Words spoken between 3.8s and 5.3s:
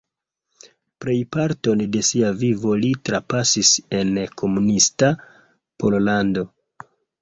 en komunista